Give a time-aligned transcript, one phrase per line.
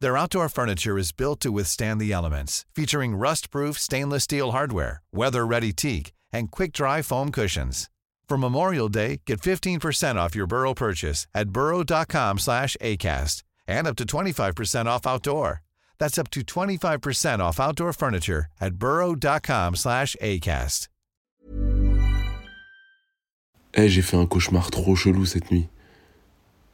[0.00, 5.72] Their outdoor furniture is built to withstand the elements, featuring rust-proof stainless steel hardware, weather-ready
[5.72, 7.88] teak, and quick-dry foam cushions.
[8.28, 13.96] For Memorial Day, get 15% off your Burrow purchase at burrow.com slash ACAST and up
[13.96, 15.62] to 25% off outdoor.
[15.98, 20.88] That's up to 25% off outdoor furniture at burrow.com slash ACAST.
[23.78, 25.68] Eh, j'ai fait un cauchemar trop chelou cette nuit.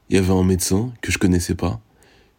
[0.08, 1.80] Il y avait un médecin que je connaissais pas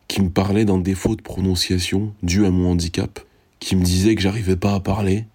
[0.07, 3.19] qui me parlait d'un défaut de prononciation dû à mon handicap,
[3.59, 5.25] qui me disait que j'arrivais pas à parler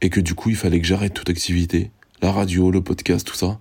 [0.00, 3.34] et que du coup il fallait que j'arrête toute activité, la radio, le podcast, tout
[3.34, 3.60] ça.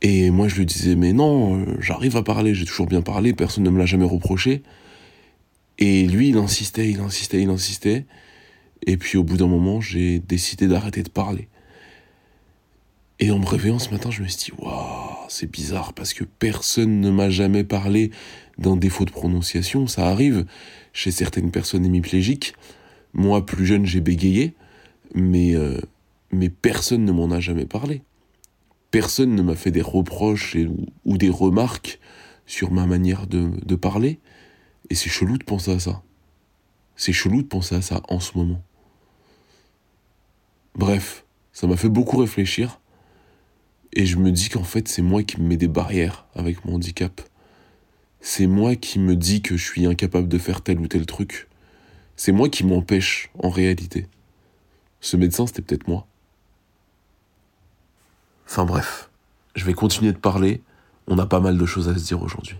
[0.00, 3.32] Et moi je lui disais mais non, euh, j'arrive à parler, j'ai toujours bien parlé,
[3.34, 4.62] personne ne me l'a jamais reproché.
[5.78, 8.06] Et lui il insistait, il insistait, il insistait.
[8.86, 11.48] Et puis au bout d'un moment j'ai décidé d'arrêter de parler.
[13.22, 16.24] Et en me réveillant ce matin, je me suis dit, waouh, c'est bizarre parce que
[16.24, 18.10] personne ne m'a jamais parlé
[18.58, 19.86] d'un défaut de prononciation.
[19.86, 20.46] Ça arrive
[20.92, 22.54] chez certaines personnes hémiplégiques.
[23.14, 24.54] Moi, plus jeune, j'ai bégayé,
[25.14, 25.80] mais, euh,
[26.30, 28.02] mais personne ne m'en a jamais parlé.
[28.90, 30.56] Personne ne m'a fait des reproches
[31.04, 31.98] ou, des remarques
[32.46, 34.20] sur ma manière de, de parler.
[34.90, 36.02] Et c'est chelou de penser à ça.
[36.96, 38.62] C'est chelou de penser à ça en ce moment.
[40.74, 42.80] Bref, ça m'a fait beaucoup réfléchir.
[43.94, 46.74] Et je me dis qu'en fait, c'est moi qui me mets des barrières avec mon
[46.74, 47.20] handicap.
[48.24, 51.48] C'est moi qui me dis que je suis incapable de faire tel ou tel truc.
[52.14, 54.06] C'est moi qui m'empêche en réalité.
[55.00, 56.06] Ce médecin, c'était peut-être moi.
[58.46, 59.10] Enfin bref,
[59.56, 60.62] je vais continuer de parler.
[61.08, 62.58] On a pas mal de choses à se dire aujourd'hui.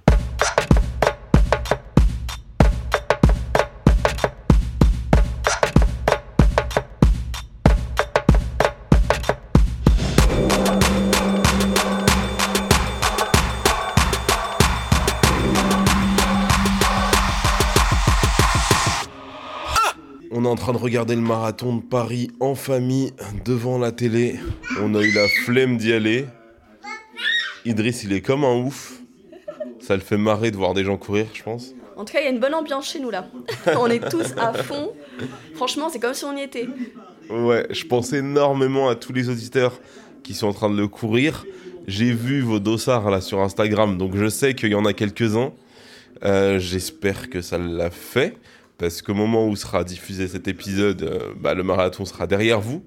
[20.73, 23.13] Train de regarder le marathon de Paris en famille
[23.45, 24.39] devant la télé.
[24.81, 26.27] On a eu la flemme d'y aller.
[27.65, 29.01] Idriss, il est comme un ouf.
[29.81, 31.75] Ça le fait marrer de voir des gens courir, je pense.
[31.97, 33.27] En tout cas, il y a une bonne ambiance chez nous là.
[33.79, 34.93] on est tous à fond.
[35.55, 36.69] Franchement, c'est comme si on y était.
[37.29, 39.79] Ouais, je pense énormément à tous les auditeurs
[40.23, 41.45] qui sont en train de le courir.
[41.87, 45.53] J'ai vu vos dossards là sur Instagram, donc je sais qu'il y en a quelques-uns.
[46.25, 48.37] Euh, j'espère que ça l'a fait
[48.79, 52.85] parce qu'au moment où sera diffusé cet épisode, euh, bah, le marathon sera derrière vous.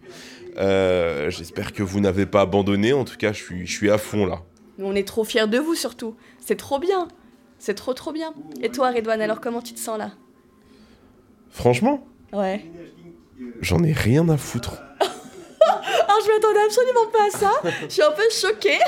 [0.57, 2.93] Euh, j'espère que vous n'avez pas abandonné.
[2.93, 4.41] En tout cas, je suis, je suis à fond là.
[4.79, 6.15] On est trop fiers de vous surtout.
[6.39, 7.07] C'est trop bien.
[7.59, 8.33] C'est trop trop bien.
[8.61, 10.11] Et toi, Redouane, alors comment tu te sens là?
[11.49, 12.05] Franchement?
[12.33, 12.65] Ouais.
[13.61, 14.81] J'en ai rien à foutre.
[15.01, 15.05] oh,
[16.25, 17.71] je m'attendais absolument pas à ça.
[17.87, 18.79] Je suis un peu choquée.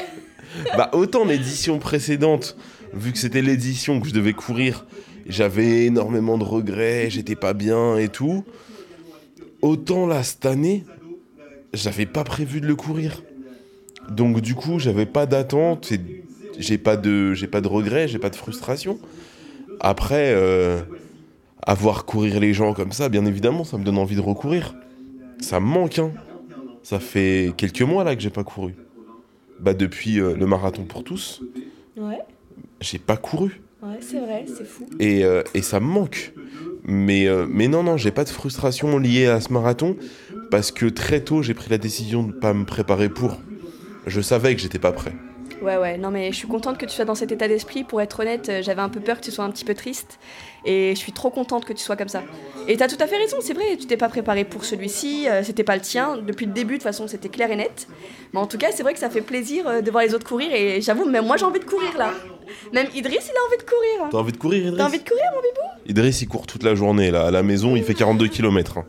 [0.78, 2.58] bah, autant l'édition précédente,
[2.94, 4.86] vu que c'était l'édition que je devais courir,
[5.30, 8.44] j'avais énormément de regrets, j'étais pas bien et tout.
[9.62, 10.86] Autant là, cette année,
[11.74, 13.24] j'avais pas prévu de le courir.
[14.10, 15.92] Donc du coup, j'avais pas d'attente,
[16.58, 19.00] j'ai pas de j'ai pas de regrets, j'ai pas de frustration.
[19.80, 20.82] Après euh,
[21.62, 24.76] avoir courir les gens comme ça, bien évidemment, ça me donne envie de recourir.
[25.40, 26.12] Ça me manque hein.
[26.84, 28.74] Ça fait quelques mois là que j'ai pas couru.
[29.60, 31.42] Bah depuis euh, le marathon pour tous.
[31.98, 32.20] Ouais.
[32.80, 33.60] J'ai pas couru.
[33.84, 34.88] Ouais, c'est vrai, c'est fou.
[35.00, 36.34] Et, euh, et, ça me manque.
[36.84, 39.96] Mais, euh, mais non, non, j'ai pas de frustration liée à ce marathon
[40.50, 43.38] parce que très tôt, j'ai pris la décision de pas me préparer pour.
[44.08, 45.14] Je savais que j'étais pas prêt.
[45.62, 47.84] Ouais, ouais, non, mais je suis contente que tu sois dans cet état d'esprit.
[47.84, 50.18] Pour être honnête, euh, j'avais un peu peur que tu sois un petit peu triste.
[50.66, 52.24] Et je suis trop contente que tu sois comme ça.
[52.68, 55.64] Et t'as tout à fait raison, c'est vrai, tu t'es pas préparé pour celui-ci, c'était
[55.64, 56.18] pas le tien.
[56.18, 57.88] Depuis le début, de toute façon, c'était clair et net.
[58.34, 60.52] Mais en tout cas, c'est vrai que ça fait plaisir de voir les autres courir.
[60.54, 62.12] Et j'avoue, même moi, j'ai envie de courir là.
[62.74, 64.10] Même Idriss, il a envie de courir.
[64.12, 66.64] T'as envie de courir, Idriss T'as envie de courir, mon bibou Idriss, il court toute
[66.64, 67.28] la journée, là.
[67.28, 68.80] À la maison, il fait 42 km.
[68.80, 68.86] Hein.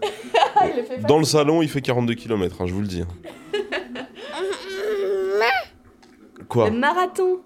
[1.09, 3.05] Dans le salon, il fait 42 km, hein, je vous le dis.
[6.49, 7.41] Quoi Le marathon.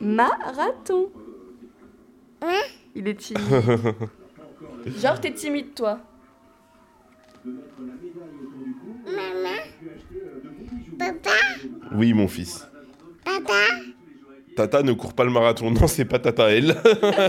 [0.00, 1.10] Marathon.
[2.94, 3.42] Il est timide.
[5.00, 5.98] Genre, t'es timide, toi.
[11.94, 12.66] Oui, mon fils.
[14.54, 15.70] Tata ne court pas le marathon.
[15.70, 16.76] Non, c'est pas Tata, elle.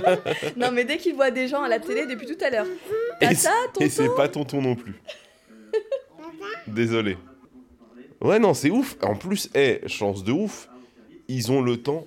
[0.58, 2.68] Non, mais dès qu'il voit des gens à la télé depuis tout à l'heure.
[3.22, 4.96] Et Tata, tonton Et c'est pas tonton non plus.
[6.68, 7.18] Désolé.
[8.22, 8.98] Ouais, non, c'est ouf.
[9.02, 10.70] En plus, eh, chance de ouf.
[11.28, 12.06] Ils ont le temps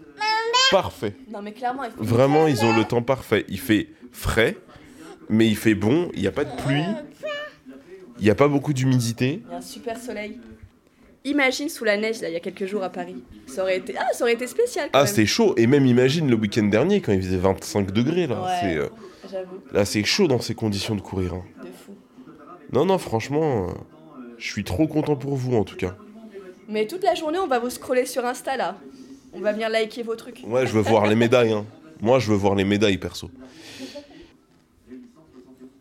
[0.71, 1.15] parfait.
[1.31, 2.03] Non, mais clairement, il faut.
[2.03, 3.45] Vraiment, ils ont le temps parfait.
[3.49, 4.57] Il fait frais,
[5.29, 6.11] mais il fait bon.
[6.15, 6.85] Il n'y a pas de pluie.
[8.19, 9.43] Il n'y a pas beaucoup d'humidité.
[9.45, 10.41] Il y a un super soleil.
[11.29, 13.17] Imagine sous la neige, là, il y a quelques jours à Paris.
[13.47, 15.53] Ça aurait été, ah, ça aurait été spécial quand Ah, c'est chaud.
[15.59, 18.27] Et même imagine le week-end dernier quand il faisait 25 degrés.
[18.27, 18.49] Là, Ouais.
[18.61, 18.89] c'est, euh,
[19.73, 21.35] là, c'est chaud dans ces conditions de courir.
[21.35, 21.43] hein.
[21.63, 21.95] de fou.
[22.73, 23.73] Non, non, franchement, euh,
[24.39, 25.95] je suis trop content pour vous en tout cas.
[26.69, 28.77] Mais toute la journée, on va vous scroller sur Insta, là.
[29.35, 30.43] On va venir liker vos trucs.
[30.47, 31.53] Ouais, je veux voir les médailles.
[31.53, 31.67] hein.
[32.01, 33.31] Moi, je veux voir les médailles perso.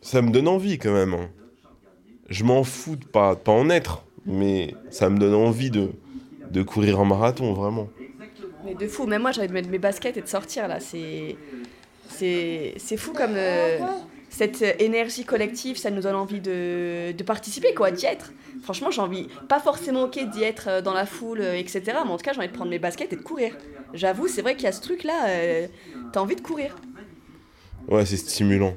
[0.01, 1.13] Ça me donne envie quand même.
[1.13, 1.29] hein.
[2.29, 5.89] Je m'en fous de pas, pas en être, mais ça me donne envie de,
[6.51, 7.89] de courir un marathon, vraiment.
[8.65, 10.79] Mais de fou, même moi, j'ai envie de mettre mes baskets et de sortir, là.
[10.79, 11.37] C'est.
[12.09, 13.33] C'est fou comme.
[13.35, 13.79] euh,
[14.29, 18.33] cette énergie collective, ça nous donne envie de, de participer, quoi, d'y être.
[18.61, 22.03] Franchement, j'ai envie, pas forcément ok d'y être euh, dans la foule, euh, etc.
[22.05, 23.51] Mais en tout cas, j'ai envie de prendre mes baskets et de courir.
[23.93, 25.67] J'avoue, c'est vrai qu'il y a ce truc-là, euh,
[26.11, 26.75] t'as envie de courir.
[27.87, 28.75] Ouais, c'est stimulant.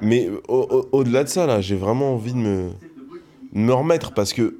[0.00, 2.70] Mais euh, au- au- au-delà de ça, là, j'ai vraiment envie de me,
[3.56, 4.56] me remettre parce que,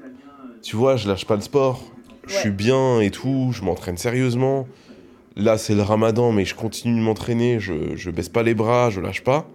[0.63, 1.85] tu vois, je lâche pas le sport.
[2.27, 4.67] Je suis bien et tout, je m'entraîne sérieusement.
[5.37, 8.91] Là, c'est le ramadan, mais je continue de m'entraîner, je, je baisse pas les bras,
[8.91, 9.49] je lâche pas.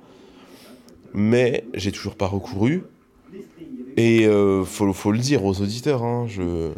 [1.13, 2.83] Mais j'ai toujours pas recouru.
[3.97, 6.71] Et euh, faut, faut le dire aux auditeurs, hein, je,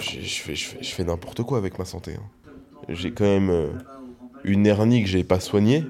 [0.00, 2.12] je, je fais, je fais, je fais n'importe quoi avec ma santé.
[2.14, 2.22] hein.
[2.88, 3.68] J'ai quand même euh,
[4.44, 5.84] une hernie que j'ai pas soignée.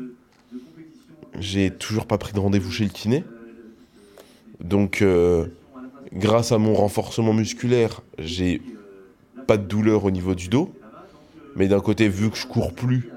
[1.39, 3.23] J'ai toujours pas pris de rendez-vous chez le kiné.
[4.61, 5.47] Donc, euh,
[6.13, 8.63] grâce à mon renforcement musculaire, j'ai
[9.47, 10.73] pas de douleur au niveau du dos.
[11.55, 13.11] Mais d'un côté, vu que je cours plus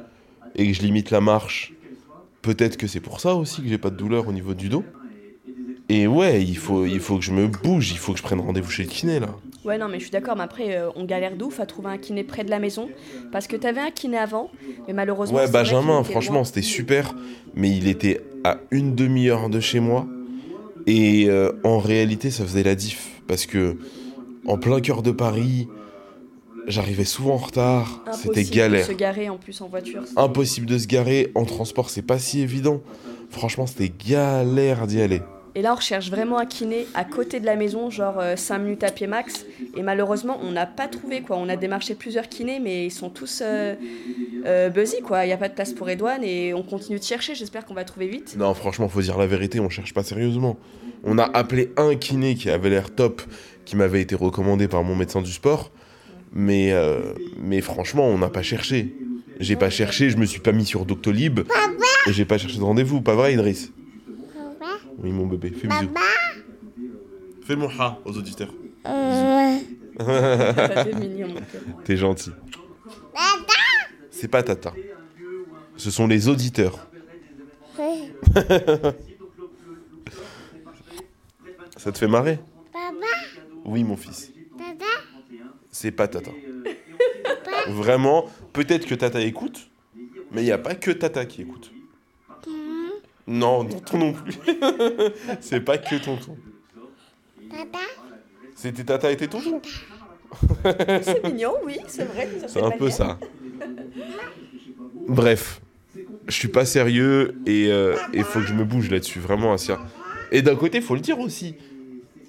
[0.56, 1.74] et que je limite la marche,
[2.42, 4.84] peut-être que c'est pour ça aussi que j'ai pas de douleur au niveau du dos.
[5.90, 8.40] Et ouais, il faut, il faut que je me bouge, il faut que je prenne
[8.40, 9.30] rendez-vous chez le kiné là.
[9.66, 11.90] Ouais, non, mais je suis d'accord, mais après, euh, on galère de ouf à trouver
[11.90, 12.90] un kiné près de la maison.
[13.32, 14.52] Parce que t'avais un kiné avant,
[14.88, 15.38] mais malheureusement.
[15.38, 17.14] Ouais, Benjamin, franchement, c'était super,
[17.56, 20.08] mais il était à une demi-heure de chez moi.
[20.90, 23.22] Et euh, en réalité, ça faisait la diff.
[23.28, 23.78] Parce que,
[24.48, 25.68] en plein cœur de Paris,
[26.68, 28.88] j'arrivais souvent en retard, c'était Impossible galère.
[28.88, 30.02] De se garer en plus en voiture.
[30.16, 32.82] Impossible de se garer, en transport, c'est pas si évident.
[33.30, 35.22] Franchement, c'était galère d'y aller.
[35.60, 38.84] Et là, on recherche vraiment un kiné à côté de la maison, genre 5 minutes
[38.86, 39.46] à pied max.
[39.76, 41.36] Et malheureusement, on n'a pas trouvé quoi.
[41.36, 43.76] On a démarché plusieurs kinés, mais ils sont tous euh,
[44.46, 45.26] euh, busy quoi.
[45.26, 47.36] Il n'y a pas de place pour Edouane et on continue de chercher.
[47.36, 48.38] J'espère qu'on va trouver vite.
[48.40, 50.58] Non, franchement, faut dire la vérité, on cherche pas sérieusement.
[51.04, 53.22] On a appelé un kiné qui avait l'air top,
[53.66, 55.74] qui m'avait été recommandé par mon médecin du sport.
[56.32, 57.02] Mais, euh,
[57.38, 58.96] mais franchement, on n'a pas cherché.
[59.42, 61.42] J'ai pas cherché, je me suis pas mis sur Doctolib.
[62.08, 63.74] Et j'ai pas cherché de rendez-vous, pas vrai, Idriss?
[64.98, 65.94] Oui, mon bébé, fais bisous.
[67.44, 68.54] Fais mon ha aux auditeurs.
[70.00, 70.88] Mon cœur.
[71.84, 72.32] T'es gentil.
[74.12, 74.74] C'est pas Tata.
[75.76, 76.88] Ce sont les auditeurs.
[81.78, 82.40] Ça te fait marrer?
[83.66, 84.32] Oui, mon fils.
[85.72, 86.32] C'est pas Tata.
[87.68, 89.70] Vraiment, peut-être que Tata écoute,
[90.32, 91.72] mais il n'y a pas que Tata qui écoute.
[93.30, 94.34] Non, tonton non plus.
[95.40, 96.36] C'est pas que tonton.
[98.56, 99.62] C'était Tata et tes tontons.
[100.64, 102.28] C'est mignon, oui, c'est vrai.
[102.48, 103.18] C'est un peu ça.
[105.08, 105.62] Bref,
[106.28, 107.70] je suis pas sérieux et
[108.14, 109.80] il faut que je me bouge là-dessus, vraiment, Asia.
[110.32, 111.56] Et d'un côté, faut le dire aussi.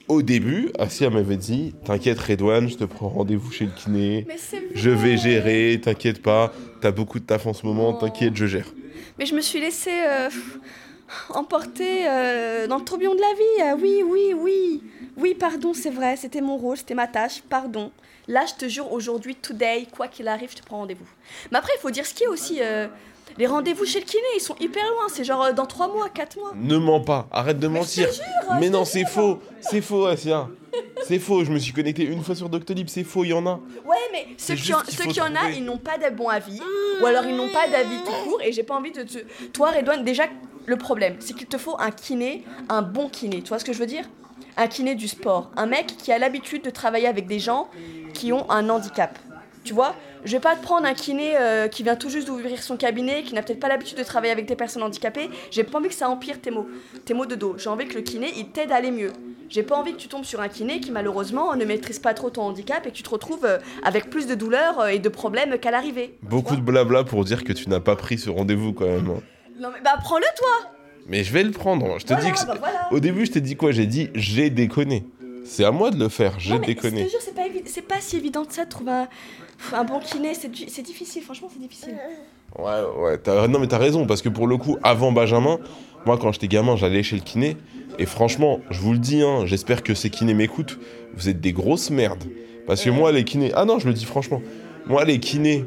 [0.09, 4.25] Au début, Asia m'avait dit T'inquiète, Redouane, je te prends rendez-vous chez le kiné.
[4.29, 6.53] Mais c'est Je vais gérer, t'inquiète pas.
[6.81, 8.67] T'as beaucoup de taf en ce moment, t'inquiète, je gère.
[9.19, 10.29] Mais je me suis laissée euh,
[11.31, 13.63] emporter euh, dans le tourbillon de la vie.
[13.73, 14.83] Ah oui, oui, oui.
[15.17, 17.91] Oui, pardon, c'est vrai, c'était mon rôle, c'était ma tâche, pardon.
[18.29, 21.07] Là, je te jure, aujourd'hui, today, quoi qu'il arrive, je te prends rendez-vous.
[21.51, 22.59] Mais après, il faut dire ce qui est aussi.
[22.61, 22.87] euh,
[23.39, 25.05] les rendez-vous chez le kiné, ils sont hyper loin.
[25.09, 26.53] C'est genre euh, dans 3 mois, 4 mois.
[26.57, 28.09] Ne mens pas, arrête de mentir.
[28.59, 30.49] Mais je non, te c'est faux, c'est faux, Asia.
[31.07, 33.45] C'est faux, je me suis connecté une fois sur Doctolib, c'est faux, il y en
[33.47, 33.61] a.
[33.85, 36.61] Ouais, mais ceux qui, en, ceux qui en a, ils n'ont pas de bon avis.
[37.03, 38.41] Ou alors ils n'ont pas d'avis tout court.
[38.43, 39.19] Et j'ai pas envie de te.
[39.53, 40.25] Toi, Redouane, déjà,
[40.67, 43.43] le problème, c'est qu'il te faut un kiné, un bon kiné.
[43.43, 44.05] Tu vois ce que je veux dire?
[44.57, 45.51] Un kiné du sport.
[45.57, 47.69] Un mec qui a l'habitude de travailler avec des gens
[48.15, 49.19] qui ont un handicap.
[49.65, 49.95] Tu vois?
[50.25, 53.23] Je vais pas te prendre un kiné euh, qui vient tout juste d'ouvrir son cabinet,
[53.23, 55.31] qui n'a peut-être pas l'habitude de travailler avec des personnes handicapées.
[55.51, 56.69] J'ai pas envie que ça empire tes maux,
[57.05, 57.55] tes maux de dos.
[57.57, 59.13] J'ai envie que le kiné, il t'aide à aller mieux.
[59.49, 62.31] J'ai pas envie que tu tombes sur un kiné qui malheureusement ne maîtrise pas trop
[62.31, 65.09] ton handicap et que tu te retrouves euh, avec plus de douleurs euh, et de
[65.09, 66.17] problèmes qu'à l'arrivée.
[66.23, 69.21] Beaucoup de blabla pour dire que tu n'as pas pris ce rendez-vous quand même.
[69.61, 70.71] Non mais bah prends-le toi
[71.07, 71.99] Mais je vais le prendre.
[71.99, 72.47] Je te Voilà, dis que.
[72.47, 72.89] bah voilà.
[72.93, 73.73] Au début, je t'ai dit quoi?
[73.73, 75.05] J'ai dit j'ai déconné.
[75.45, 77.05] C'est à moi de le faire, j'ai Non, mais Je déconné.
[77.07, 79.09] te jure, c'est pas, évi- c'est pas si évident que ça de trouver un,
[79.73, 81.95] un bon kiné, c'est du- c'est difficile, franchement c'est difficile.
[82.59, 85.59] Ouais, ouais, t'as- non mais t'as raison, parce que pour le coup, avant Benjamin,
[86.07, 87.57] moi quand j'étais gamin, j'allais chez le kiné,
[87.99, 90.79] et franchement, je vous le dis, hein, j'espère que ces kinés m'écoutent,
[91.15, 92.25] vous êtes des grosses merdes.
[92.67, 93.51] Parce que moi, les kinés...
[93.55, 94.43] Ah non, je le dis franchement.
[94.87, 95.65] Moi, les kinés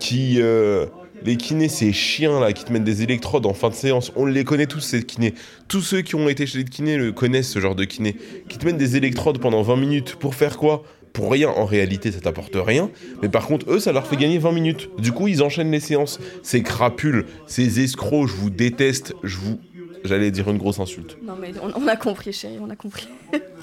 [0.00, 0.42] qui...
[0.42, 0.86] euh,
[1.26, 4.26] Les kinés, ces chiens là qui te mettent des électrodes en fin de séance, on
[4.26, 5.34] les connaît tous ces kinés.
[5.66, 8.16] Tous ceux qui ont été chez les kinés le connaissent ce genre de kiné.
[8.48, 10.84] Qui te mettent des électrodes pendant 20 minutes pour faire quoi?
[11.12, 12.90] Pour rien, en réalité ça t'apporte rien.
[13.22, 14.88] Mais par contre, eux, ça leur fait gagner 20 minutes.
[14.98, 16.20] Du coup, ils enchaînent les séances.
[16.44, 19.58] Ces crapules, ces escrocs, je vous déteste, je vous...
[20.04, 21.16] J'allais dire une grosse insulte.
[21.24, 23.08] Non mais on, on a compris chérie, on a compris.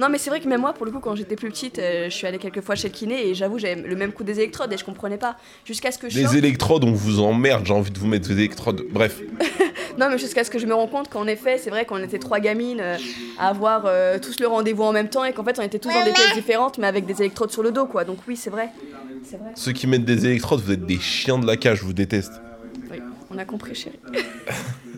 [0.00, 2.06] non mais c'est vrai que même moi pour le coup quand j'étais plus petite, euh,
[2.06, 4.38] je suis allée quelques fois chez le kiné et j'avoue j'avais le même coup des
[4.40, 5.36] électrodes et je comprenais pas.
[5.64, 8.26] Jusqu'à ce que je Les sorte- électrodes, on vous emmerde, j'ai envie de vous mettre
[8.28, 8.84] des électrodes.
[8.90, 9.20] Bref.
[9.98, 12.18] Non mais jusqu'à ce que je me rende compte qu'en effet c'est vrai qu'on était
[12.20, 12.96] trois gamines euh,
[13.38, 15.88] à avoir euh, tous le rendez-vous en même temps et qu'en fait on était tous
[15.92, 18.04] dans des pièces différentes mais avec des électrodes sur le dos quoi.
[18.04, 18.68] Donc oui c'est vrai.
[19.28, 19.50] C'est vrai.
[19.56, 22.32] Ceux qui mettent des électrodes, vous êtes des chiens de la cage, je vous déteste.
[23.40, 23.98] A compris chérie.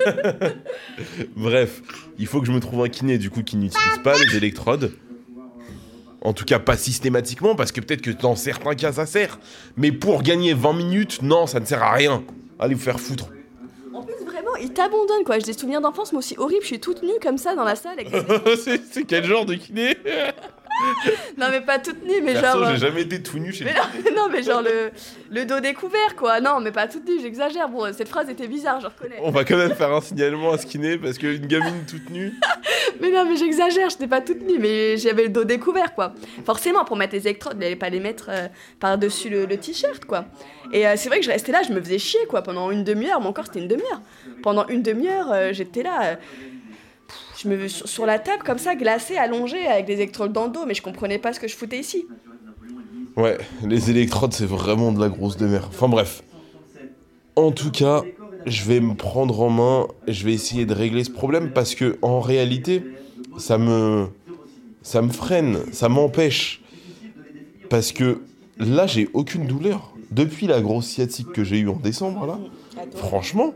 [1.36, 1.80] Bref,
[2.18, 4.92] il faut que je me trouve un kiné du coup qui n'utilise pas les électrodes.
[6.22, 9.38] En tout cas, pas systématiquement, parce que peut-être que dans certains cas ça sert.
[9.76, 12.24] Mais pour gagner 20 minutes, non, ça ne sert à rien.
[12.58, 13.28] Allez vous faire foutre.
[13.94, 15.38] En plus vraiment il t'abandonne quoi.
[15.38, 16.62] J'ai des souvenirs d'enfance moi aussi horribles.
[16.62, 17.92] Je suis toute nue comme ça dans la salle.
[18.00, 19.96] Avec des- c'est c'est quel genre de kiné?
[21.38, 22.68] non mais pas toute nue mais Perso, genre.
[22.68, 24.90] euh, j'ai jamais été tout nu chez Mais non, non, mais genre le,
[25.30, 26.40] le dos découvert, quoi.
[26.40, 27.68] Non, mais pas toute nue, j'exagère.
[27.68, 29.16] Bon, cette phrase était bizarre, je reconnais.
[29.22, 32.32] On va quand même faire un signalement à ce kiné, parce qu'une gamine toute nue...
[33.00, 36.12] Mais non, mais j'exagère, j'étais pas toute nue, mais j'avais le dos découvert, quoi.
[36.44, 38.46] Forcément, pour mettre les électrodes, il fallait pas les mettre euh,
[38.78, 40.26] par-dessus le, le t-shirt, quoi.
[40.72, 42.84] Et euh, c'est vrai que je restais là, je me faisais chier, quoi, pendant une
[42.84, 43.20] demi-heure.
[43.20, 44.00] Mon corps, c'était une demi-heure.
[44.42, 46.18] Pendant une demi-heure, euh, j'étais là.
[47.38, 50.50] Je me sur, sur la table comme ça, glacée, allongée, avec des électrodes dans le
[50.50, 52.06] dos, mais je comprenais pas ce que je foutais ici.
[53.16, 55.66] Ouais, les électrodes, c'est vraiment de la grosse de mer.
[55.68, 56.22] Enfin bref.
[57.36, 58.02] En tout cas,
[58.46, 61.74] je vais me prendre en main, et je vais essayer de régler ce problème parce
[61.74, 62.82] que en réalité,
[63.38, 64.08] ça me
[64.82, 66.60] ça me freine, ça m'empêche
[67.70, 68.20] parce que
[68.58, 72.38] là, j'ai aucune douleur depuis la grosse sciatique que j'ai eue en décembre là.
[72.96, 73.54] Franchement,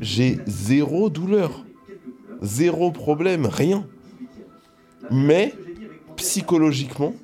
[0.00, 1.64] j'ai zéro douleur.
[2.42, 3.86] Zéro problème, rien.
[5.10, 5.54] Mais
[6.16, 7.14] psychologiquement,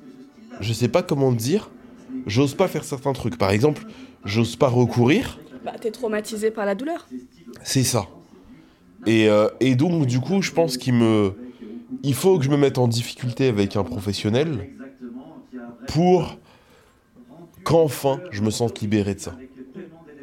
[0.59, 1.69] je sais pas comment dire,
[2.27, 3.37] j'ose pas faire certains trucs.
[3.37, 3.83] Par exemple,
[4.25, 7.07] j'ose pas recourir, Bah, t'es traumatisé par la douleur.
[7.63, 8.07] c'est ça.
[9.07, 11.33] Et, euh, et donc, du coup, je pense qu'il me.
[12.03, 14.69] Il faut que je me mette en difficulté avec un professionnel
[15.87, 16.37] pour
[17.63, 19.35] qu'enfin je me sente libéré de ça.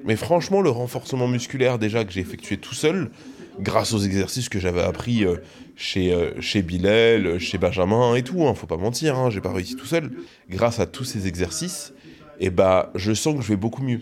[0.05, 3.11] Mais franchement, le renforcement musculaire, déjà que j'ai effectué tout seul,
[3.61, 5.37] grâce aux exercices que j'avais appris euh,
[5.77, 9.41] chez, euh, chez Bilal, euh, chez Benjamin et tout, hein, faut pas mentir, hein, j'ai
[9.41, 10.11] pas réussi tout seul.
[10.51, 11.93] Grâce à tous ces exercices,
[12.41, 14.01] et bah, je sens que je vais beaucoup mieux.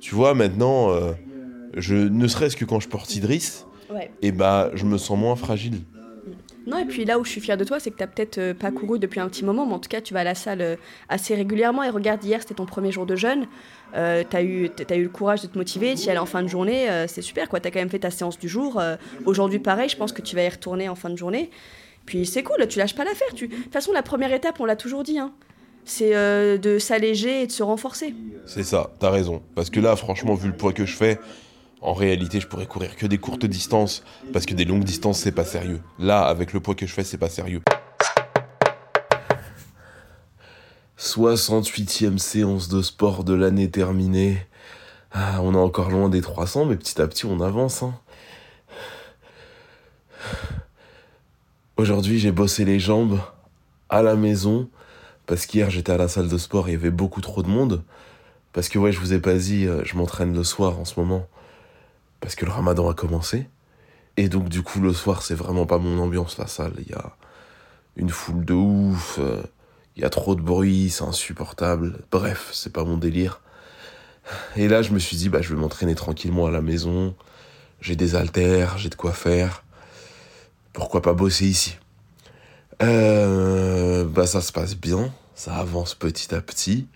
[0.00, 1.12] Tu vois, maintenant, euh,
[1.76, 4.10] je, ne serait-ce que quand je porte Idriss, Ouais.
[4.20, 5.78] et bah, je me sens moins fragile.
[6.66, 8.52] Non, et puis là où je suis fière de toi, c'est que t'as peut-être euh,
[8.54, 10.60] pas couru depuis un petit moment, mais en tout cas, tu vas à la salle
[10.60, 10.76] euh,
[11.08, 11.84] assez régulièrement.
[11.84, 13.46] Et regarde, hier, c'était ton premier jour de jeûne.
[13.94, 16.42] Euh, t'as eu, t'as eu le courage de te motiver, tu y allais en fin
[16.42, 17.60] de journée, euh, c'est super quoi.
[17.60, 18.82] T'as quand même fait ta séance du jour.
[19.24, 21.50] Aujourd'hui, pareil, je pense que tu vas y retourner en fin de journée.
[22.04, 23.32] Puis c'est cool, tu lâches pas l'affaire.
[23.34, 23.46] Tu...
[23.46, 25.32] De toute façon, la première étape, on l'a toujours dit, hein,
[25.84, 26.12] c'est
[26.58, 28.12] de s'alléger et de se renforcer.
[28.44, 29.40] C'est ça, t'as raison.
[29.54, 31.18] Parce que là, franchement, vu le poids que je fais,
[31.86, 34.02] en réalité, je pourrais courir que des courtes distances,
[34.32, 35.80] parce que des longues distances, c'est pas sérieux.
[36.00, 37.62] Là, avec le poids que je fais, c'est pas sérieux.
[40.98, 44.44] 68e séance de sport de l'année terminée.
[45.12, 47.84] Ah, on est encore loin des 300, mais petit à petit, on avance.
[47.84, 47.94] hein.
[51.76, 53.20] Aujourd'hui, j'ai bossé les jambes
[53.90, 54.68] à la maison,
[55.26, 57.84] parce qu'hier, j'étais à la salle de sport, il y avait beaucoup trop de monde.
[58.52, 60.98] Parce que ouais, je vous ai pas dit, euh, je m'entraîne le soir en ce
[60.98, 61.28] moment.
[62.20, 63.48] Parce que le ramadan a commencé.
[64.16, 66.74] Et donc du coup, le soir, c'est vraiment pas mon ambiance, la salle.
[66.78, 67.16] Il y a
[67.96, 69.42] une foule de ouf, euh,
[69.96, 72.04] il y a trop de bruit, c'est insupportable.
[72.10, 73.40] Bref, c'est pas mon délire.
[74.56, 77.14] Et là, je me suis dit, bah, je vais m'entraîner tranquillement à la maison.
[77.80, 79.64] J'ai des haltères, j'ai de quoi faire.
[80.72, 81.78] Pourquoi pas bosser ici?
[82.82, 86.86] Euh, Bah, ça se passe bien, ça avance petit à petit.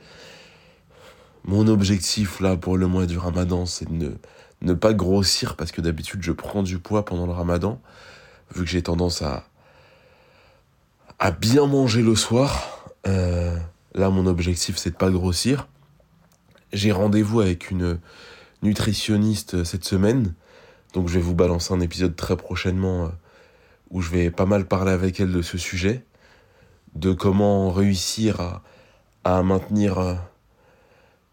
[1.45, 4.11] Mon objectif là pour le mois du ramadan, c'est de ne,
[4.63, 7.81] ne pas grossir parce que d'habitude je prends du poids pendant le ramadan,
[8.55, 9.45] vu que j'ai tendance à,
[11.19, 12.87] à bien manger le soir.
[13.07, 13.57] Euh,
[13.95, 15.69] là, mon objectif, c'est de pas grossir.
[16.73, 17.99] J'ai rendez-vous avec une
[18.63, 20.35] nutritionniste cette semaine.
[20.95, 23.09] Donc, je vais vous balancer un épisode très prochainement euh,
[23.91, 26.05] où je vais pas mal parler avec elle de ce sujet.
[26.95, 28.63] De comment réussir à,
[29.25, 30.15] à maintenir euh,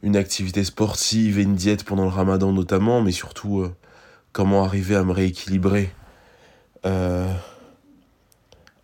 [0.04, 3.76] une activité sportive et une diète pendant le ramadan notamment, mais surtout euh,
[4.32, 5.92] comment arriver à me rééquilibrer
[6.86, 7.32] euh,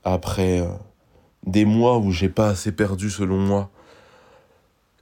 [0.03, 0.67] après
[1.46, 3.70] des mois où j'ai pas assez perdu selon moi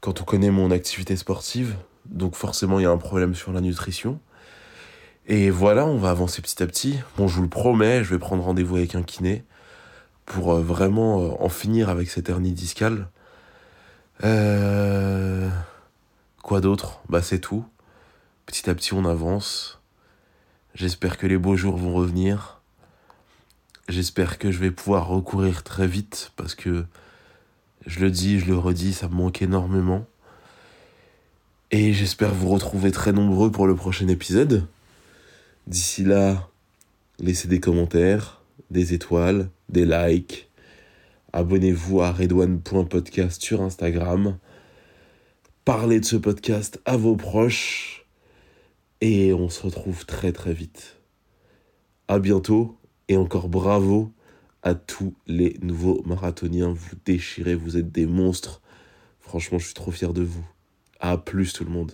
[0.02, 1.76] quand on connaît mon activité sportive.
[2.06, 4.20] Donc forcément il y a un problème sur la nutrition.
[5.28, 7.00] Et voilà, on va avancer petit à petit.
[7.18, 9.46] Bon, je vous le promets, je vais prendre rendez-vous avec un kiné
[10.26, 13.08] pour vraiment en finir avec cette hernie discale.
[14.24, 14.71] Euh...
[16.52, 17.00] Quoi d'autre?
[17.08, 17.64] Bah c'est tout.
[18.46, 19.80] Petit à petit on avance.
[20.76, 22.60] J'espère que les beaux jours vont revenir.
[23.88, 26.84] J'espère que je vais pouvoir recourir très vite parce que
[27.86, 30.06] je le dis, je le redis, ça me manque énormément.
[31.72, 34.68] Et j'espère vous retrouver très nombreux pour le prochain épisode.
[35.68, 36.50] D'ici là,
[37.20, 38.42] laissez des commentaires,
[38.72, 40.50] des étoiles, des likes.
[41.32, 44.36] Abonnez-vous à redouane.podcast sur Instagram.
[45.64, 48.08] Parlez de ce podcast à vos proches.
[49.00, 50.98] Et on se retrouve très très vite.
[52.08, 54.12] À bientôt et encore bravo
[54.64, 56.74] à tous les nouveaux marathoniens.
[56.74, 58.64] Vous déchirez, vous êtes des monstres.
[59.20, 60.46] Franchement, je suis trop fier de vous.
[61.00, 61.94] À plus tout le monde.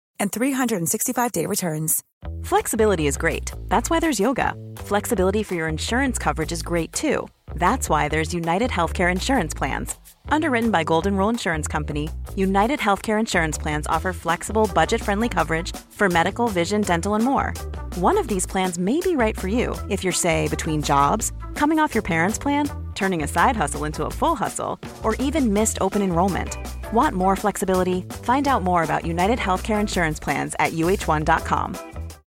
[0.21, 2.03] and 365-day returns.
[2.43, 3.51] Flexibility is great.
[3.67, 4.53] That's why there's yoga.
[4.77, 7.27] Flexibility for your insurance coverage is great too.
[7.55, 9.95] That's why there's United Healthcare Insurance Plans.
[10.29, 15.75] Underwritten by Golden Rule Insurance Company, United Healthcare Insurance Plans offer flexible, budget friendly coverage
[15.89, 17.53] for medical, vision, dental, and more.
[17.95, 21.79] One of these plans may be right for you if you're, say, between jobs, coming
[21.79, 25.77] off your parents' plan, turning a side hustle into a full hustle, or even missed
[25.81, 26.57] open enrollment.
[26.93, 28.01] Want more flexibility?
[28.23, 31.77] Find out more about United Healthcare Insurance Plans at uh1.com.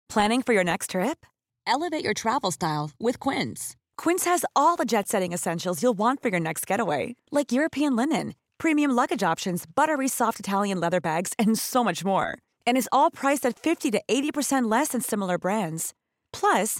[0.09, 1.25] Planning for your next trip?
[1.65, 3.75] Elevate your travel style with Quince.
[3.97, 7.95] Quince has all the jet setting essentials you'll want for your next getaway, like European
[7.95, 12.37] linen, premium luggage options, buttery soft Italian leather bags, and so much more.
[12.67, 15.93] And is all priced at 50 to 80% less than similar brands.
[16.31, 16.79] Plus,